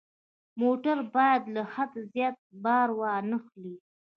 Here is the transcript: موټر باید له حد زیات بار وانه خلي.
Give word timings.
موټر 0.61 0.97
باید 1.15 1.41
له 1.55 1.61
حد 1.73 1.91
زیات 2.13 2.37
بار 2.63 2.89
وانه 2.99 3.37
خلي. 3.45 3.75